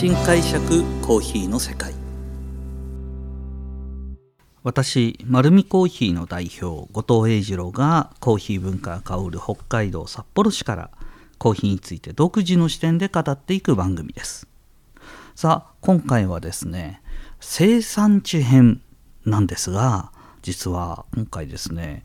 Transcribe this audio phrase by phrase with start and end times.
[0.00, 1.92] 新解釈コーヒーの世界。
[4.62, 10.90] 私丸見コーヒーの代表後藤英二郎がコーヒー文化が香る北海道札幌市から
[11.36, 14.48] コーヒーについて独自の視点で語っていく番組です。
[15.34, 17.02] さあ今回はですね
[17.38, 18.80] 生産地編
[19.26, 22.04] なんですが実は今回ですね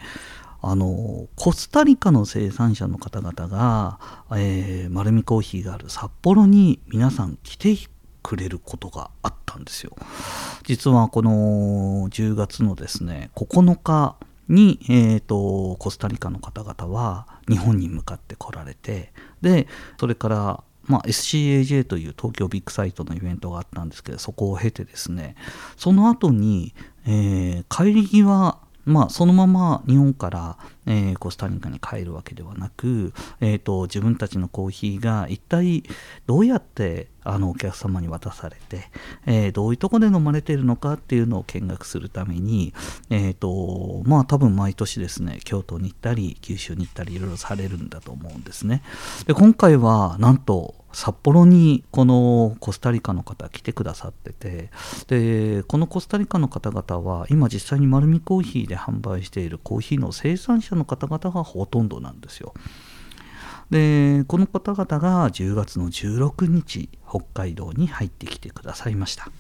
[0.68, 4.00] あのコスタリカの生産者の方々が、
[4.32, 7.76] えー、丸見コーヒーがある札幌に皆さん来て
[8.26, 9.96] くれることがあったんですよ。
[10.64, 14.16] 実はこの10月のですね9日
[14.50, 19.68] に、えーと、コスタリカの方々は日本に向かって来られてで
[20.00, 25.36] それからまあ、SCAJ という東京ビッグサイトのイベントがあったんですけどそこを経てですね
[25.78, 26.76] その後に、
[27.08, 35.84] えー、帰り際まあ、そのまま日本から、えー、コスタリカに帰るわけではなく、えーと、自分たちのコーヒーが一体
[36.26, 38.90] どうやってあのお客様に渡されて、
[39.26, 42.74] えー、どういうとこで飲まれているのかっていうのを見学するために、
[43.10, 48.84] えーとまあ、多分毎年ですね京都に行ったり九州に行ったりいろいろされるんだと思うんですね。
[49.26, 54.70] で今回はなんと札幌にこのコスタリカの方来てくださってて
[55.08, 62.54] でこのコスタリカの方々は今実際に丸見コーヒーで販売しているコーヒーの生産者の方々がほとんどなんですよ。
[63.70, 69.32] でこの方々が10月の16日北海道に入ってきてくださいました。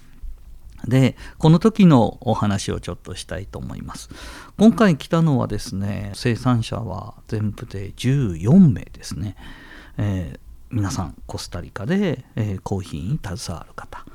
[0.87, 4.09] でこの時のお話をちょっとしたいと思います
[4.57, 9.35] 今回来たのはですね生産者は全部で14名ですね、
[9.97, 14.05] えー、皆さんコスタリカで、えー、コーヒーに携わる方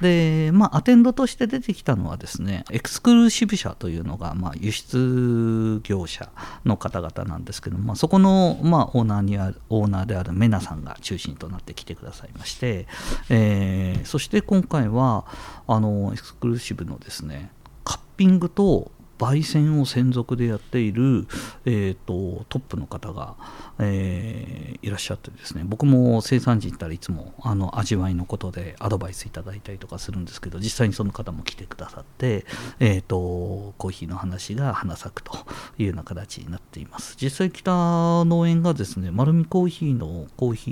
[0.00, 6.30] でまあアテンドとして出てきたのはですねエクスクルーシブ社というのが、まあ、輸出業者
[6.64, 12.86] の方々なんですけど、まあ、そこの、まあ、オーナーにあるオーナーであるメナさんが中心となって来てくださいまして、
[13.30, 15.26] えー、そして今回は
[15.66, 17.50] あのエクスクルーシブのですね
[17.84, 21.26] カッピングと焙煎を専属でやっている、
[21.64, 23.34] えーと、トップの方が、
[23.78, 25.62] えー、いらっしゃってですね。
[25.64, 32.46] 僕も生産地行ったらいつもあの味わいのことでアドバイスいただいたりとかするんですけど実際にその方も来てくださって、
[32.80, 35.32] えーと、コーヒーの話が花咲くと
[35.78, 37.16] いうような形になっています。
[37.20, 40.70] 実際北農園がですね丸見コーヒーのコーヒ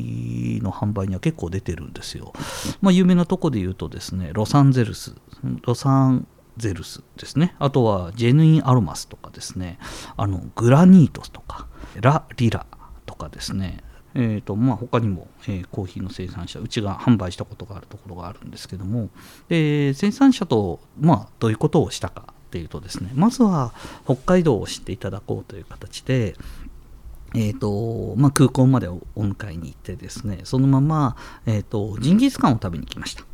[0.60, 2.32] ーの販売には結構出てるんですよ、
[2.80, 5.14] まあ、有名なとこで言うとですねロサンゼルス
[5.62, 7.54] ロサンゼルスですね。
[7.58, 9.78] あとはジェヌインアロマスとかですね。
[10.16, 11.66] あのグラニートスとか
[12.00, 12.66] ラ・リラ
[13.04, 13.82] とかですね。
[14.18, 19.10] えーとまあ、他にも、えー、コーヒーの生産者うちが販売したことがあるところがあるんですけども。
[19.48, 23.10] で生産者と、まあ、どういうことをしたかっていうとですね。
[23.14, 23.74] まずは
[24.04, 26.34] 北海道を知っていただこうという形で
[27.34, 30.40] えーとまあ、空港までお迎えに行ってですね。
[30.44, 33.24] そのまま、えーとジンギスカンを食べに来ました。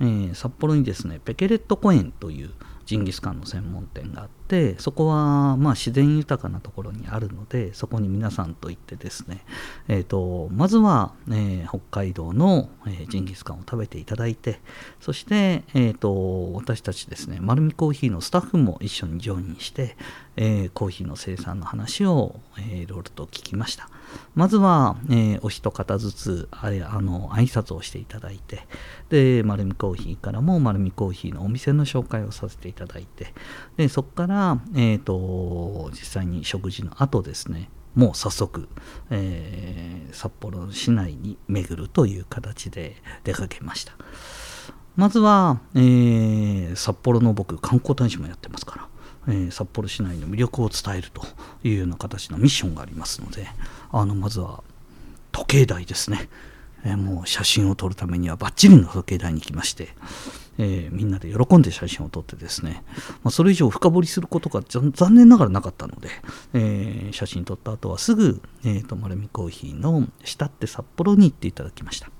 [0.00, 2.50] えー、札幌にですねペケレット公園という
[2.86, 9.44] ジンギスカンの専門店があっててそこはまあ自然豊かなところにあるのでそこに皆さんと行ってですね、
[9.88, 14.60] えーと、まずは、えー、北海道の、えー、ジンギスカンを食べていただいて
[15.00, 19.96] そして、えーと、私たちですね丸見コーヒーのスタッフも一緒にジョインして、
[20.36, 23.88] えー、コーヒーの生産の話を、え、いろいろと聞きました。
[24.34, 28.66] まずは、えー、お一方ずつあれあの挨拶をしていただいて
[29.08, 33.32] で丸見コーヒーからも丸見コーヒーのお店の紹介をさせていただいて
[33.76, 34.43] でそこから、
[34.74, 38.68] えーと、実際に食事の後ですねもう早速、
[39.10, 43.92] えー、札幌市内に巡るという形で出かけました。
[44.96, 48.88] まずは、えー、札幌の僕観光大使もやってますから
[49.26, 51.22] えー、札幌市内の魅力を伝えると
[51.62, 53.48] いうような形のミッションがありますので
[53.90, 54.62] あのまずは
[55.32, 56.28] 時計台ですね、
[56.84, 59.88] えー、もう写真を撮るためにはバッチリの時計台に来まして、
[60.58, 62.82] えー、みんなで喜んで写真を撮ってですね、
[63.22, 66.08] まあ、それ以上深掘りすることが残念ながらなかったので、
[66.54, 72.10] え写真撮った後はすぐ、えーと、丸見コーヒーの下って札幌に行っていただきました。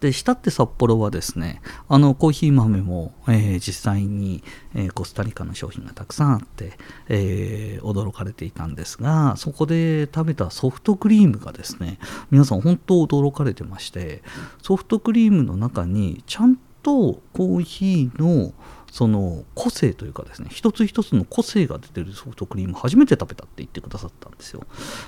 [0.00, 4.42] で下って札幌はですねあのコーヒー豆も、えー、実際に、
[4.74, 6.72] えー、コスタリカの商品がたくさんあって、
[7.08, 11.98] えー、驚かれていたんですがそこで食べたソフトクリームがですね
[12.30, 14.22] 皆さん本当驚かれてまして
[14.62, 18.52] ソフトクリームの中にちゃんととコーヒーの
[18.90, 24.62] その個性というかですね一つ一つの個性が出てるソフトクリーム初めて食べたって言ってくださったんですよ、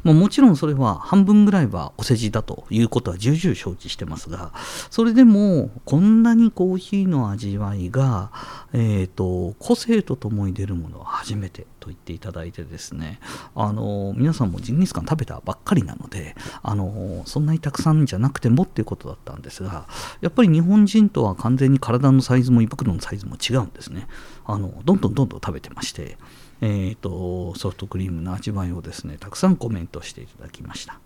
[0.05, 4.53] まあ、もちろんそれは半分ぐらいはお世辞だということは重々承知してますが
[4.91, 8.31] それでもこんなにコーヒーの味わいが、
[8.73, 13.19] えーと、個性とともに出るものは初めてと言っていただいてですね
[13.57, 19.89] あの皆さんもジンギスカン食べたばっかりなのであのそんなにたくさんじゃなくてもっていうことだったんですが
[20.21, 24.07] やっぱり日本人とは完全に体のサイズも胃袋のサイズも違うんですね。
[24.45, 26.17] あのどんどんどんどん食べてまして
[26.65, 31.01] えーと、ソフトクリームの味わいをですねたくさんコメントしていただきました。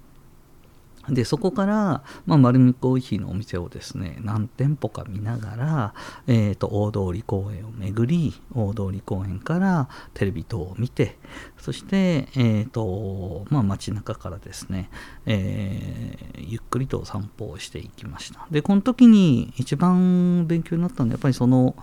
[1.08, 5.94] でそこから、まあ、丸見コーヒーのお店をですね何店舗か見ながら、
[6.26, 11.16] えーと、大通公園を巡り大通公園からテレビ等を見て
[11.58, 14.90] そして、えーとまあ、街中からですね、
[15.26, 18.46] えー、ゆっくりと散歩をしていきました。
[18.50, 21.76] でこの時に一番勉強になったのはやっぱりその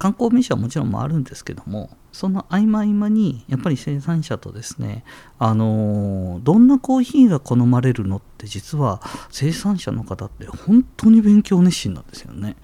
[0.00, 5.04] 観光名所はもちろんもあるんですけどもその合間合間にやっぱり生産者とですね
[5.38, 12.56] あのどんなコーヒーが好まれるのって実は生産者の方って本当に勉強熱心なんですよね。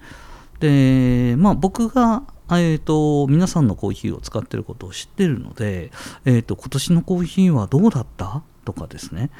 [0.59, 5.91] でまあ僕がえーと、皆さんのコーヒーを使ってることを知ってるので、
[6.23, 9.31] えーと、今年のコーヒーはどうだったとかですね、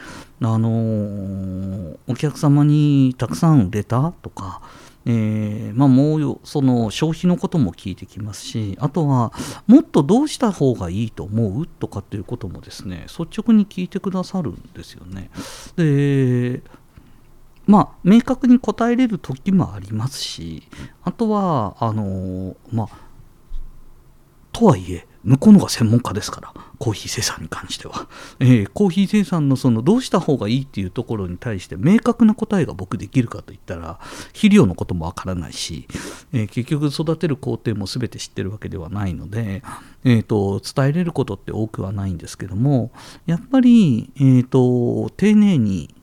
[0.42, 4.62] あのー、お客様にたくさん売れたとか、
[5.10, 9.32] えー、まあ、もうその消費のことも聞いてきますしあとは
[9.66, 15.32] もっとどうした方がいいと思うとかっていうこともですね率直に聞いてくださるんですよね。
[15.78, 16.62] で
[17.66, 20.64] まあ明確に答えれる時もありますし
[21.04, 22.90] あとはあのまあ
[24.52, 28.08] とはいえ向こうのが専門家ですからコーヒー生産に関しては、
[28.40, 35.88] えー、コーヒー生産のそのどうした方がいいっていうところに対して明確な答えが僕できるかといったら肥料のこともわからないし、
[36.32, 39.64] えー、結局育てる工程も全て知ってるわけではないので、
[40.06, 42.92] えーと、伝えれることって多くはないんですけども
[43.26, 45.94] やっぱり、えーと、丁寧に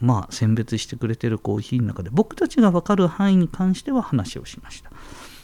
[0.00, 4.92] まあ、選別してくれてるコーヒーの中で僕たちが分かる範囲に関しては話をしました。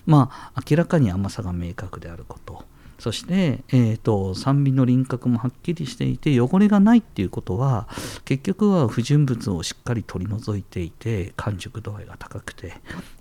[0.06, 2.64] まあ、明らかに甘さが明確であること。
[3.04, 7.86] そして、えーと、酸味の輪郭もはっきりしていて汚れがないっていうことは
[8.24, 12.72] 結局は不純物をしっかり取り除いていて完熟度合いが高くて。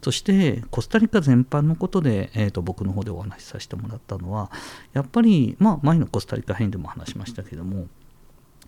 [0.01, 4.51] そしてコスタリカ全般のことで、えーと、僕の方でお話しさせてもらったのは
[4.94, 7.88] やっぱり、まあ、前のコスタリカ編でも話しましたけども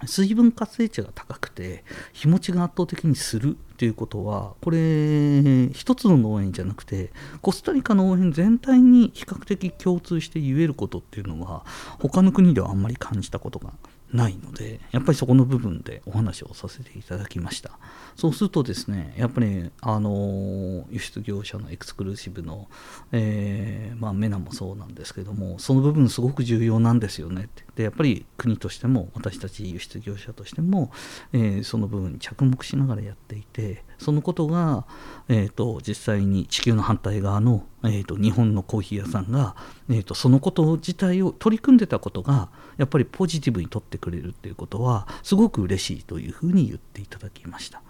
[0.06, 1.84] 水分活性値が高くて
[2.14, 7.12] 日持ちが圧倒的にするっていうことはこれ一つの農園じゃなくて
[7.42, 11.66] コスタリカ農園全体に比較的共通して言えることっていうのは
[12.00, 13.74] 他の国ではあんまり感じたことが
[14.14, 17.72] ないのでやっぱりそこの部分でお話をさせていただきました。
[18.16, 22.70] そうするとですねやっぱりあの輸出業者のエクスクルーシブの、
[23.12, 30.92] えー、まあ、メナもそうなんですけどもその部分すごく重要なんですよねってでやっぱり国としても私たち輸出業者としても、
[31.34, 34.86] えー、その部分に着目しながらやっていてそのことが、
[35.28, 39.56] えーと、実際に地球の反対側の、えーと、日本のコーヒー屋さんが、
[39.90, 47.82] えーと、そのこと自体を取り組んでたことがやっぱりポジティブに取ってくれるっていうことはすごく嬉しいというふうに言っていただきました。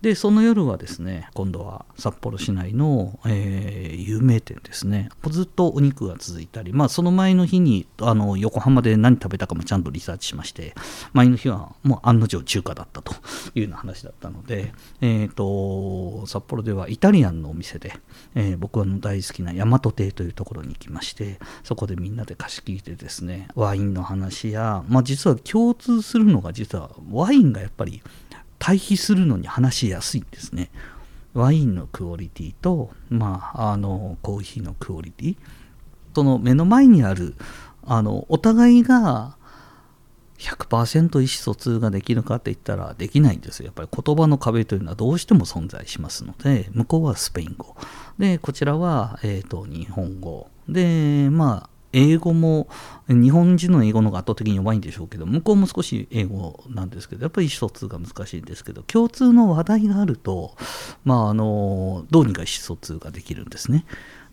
[0.00, 5.08] でその夜はですね今度は札幌市内の、えー、有名店ですね。
[5.28, 10.74] ずっとお肉が続いたり、まあ、その前の日にあの横浜で何食べたかもちゃんとリサーチしまして
[11.12, 13.12] 前の日はもう案の定中華だったと
[13.54, 17.94] いうような話だったので、えーと、札幌ではイタリアンのお店で、
[18.34, 28.02] えー、僕の大好きな大和亭というところに行きましてそこでみんなで貸し切りでですねワインの話や、まあ、実は共通するのが実はワインがやっぱり
[28.58, 30.70] 対比するのに話しやすいんですね。
[31.34, 35.36] ワインのクオリティと、まあ、あのコーヒーのクオリティ
[36.14, 37.34] その目の前にある
[37.84, 39.36] あのお互いが
[40.38, 43.66] 100%意思疎通ができるかって言ったらできないんですよ。
[43.66, 47.76] やっぱり言葉の壁というのはどうしても存在しますので向こうはスペイン語
[48.18, 52.68] でこちらは、えーと日本語でまあ英語も
[53.08, 60.54] 日本人の英語の方が圧倒的に弱いんでしょうけど向こうも少し英語なんですけどやっぱり意思疎通が難しいんですけど共通の話題があると
[61.04, 63.84] まああのどうにか意思疎通ができるんですね。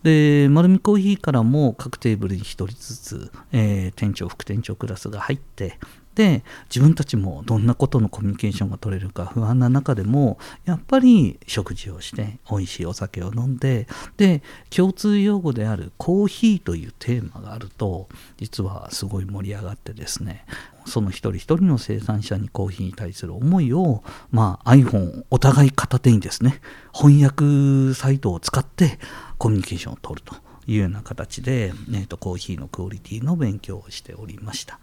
[0.04, 5.80] で丸みコーヒーからも各テーブルに1人ずつ、えー、店長副店長クラスが入って
[6.16, 18.08] で自分たちもどんなことのコミュニケーションが取れるか不安な中でもやっぱり食事をして美味しいお酒を飲んでで共通用語であるコーヒーというテーマがあると
[18.38, 20.46] 実はすごい盛り上がってですね
[20.86, 26.62] その一人一人の生産者にコーヒーに対する思いを、まあ、iPhone お互い片手にですね
[26.94, 29.00] 翻訳サイトを使って
[29.38, 30.45] コミュニケーションを取ると。
[30.68, 34.80] いうような形で、えーと、コーヒーのクオリティの勉強をしておりました、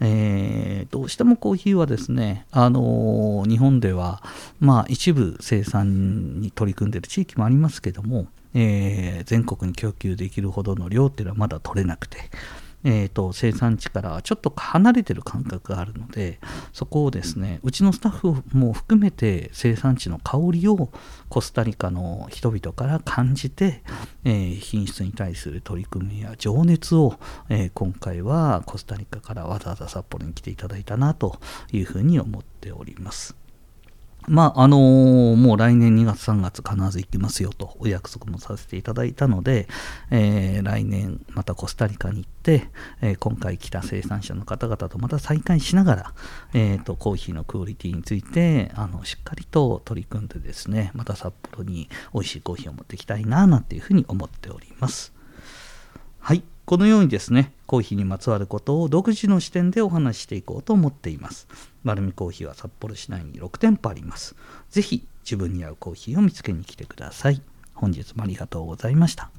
[0.00, 4.22] えー、どうしてもコーヒーはですね、あのー、日本では、
[4.60, 12.18] まあ、一部生産に取り組んでいる地域もありますけども、えー、全国に供給できるほどの量っていうのはまだ取れなくて
[12.84, 16.38] えーと、生産地からちょっと離れてる感覚があるので
[16.72, 20.90] そこをですねうちのスタッフも含めて生産地の香りを
[21.28, 23.82] コスタリカの人々から感じて、
[24.24, 27.18] えー、品質に対する取り組みや情熱を、
[27.48, 31.40] えー、今回はコスタリカからわざわざ札幌に来ていただいたなと
[31.72, 33.37] いうふうに思っております。
[34.28, 39.68] まああのー、もう来年2月3月必ず行きますよとお約束もさせていただいたので、
[40.10, 42.68] えー、来年またコスタリカに行って、
[43.00, 46.14] えー、今回来た生産者の方々とまた再開しながら、
[46.54, 55.12] えーと、コーヒーのクオリティについてあのしっかりと取り組んでですねまた札幌に美味しいコーヒーを持っていきたいななんていうふうに思っております。
[56.20, 61.48] はいこのようにですね、コーヒーにまつわることを独自の視点でお話ししていこうと思っています。
[61.82, 64.36] 丸見コーヒーは札幌市内に6店舗あります。
[64.68, 67.40] 是非自分に合うコーヒーを見つけに来てください。
[67.72, 69.30] 本日もありがとうございました。